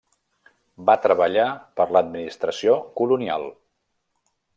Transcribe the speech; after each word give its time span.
Va 0.89 0.95
treballar 1.03 1.43
per 1.81 1.87
l'administració 1.97 2.79
colonial. 3.03 3.47